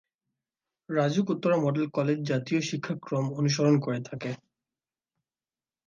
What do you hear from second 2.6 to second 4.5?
শিক্ষাক্রম অনুসরণ করে থাকে।